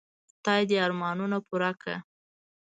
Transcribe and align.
خدای 0.31 0.61
دي 0.69 0.75
ارمانونه 0.85 1.37
پوره 1.47 1.71
کړه. 1.81 1.97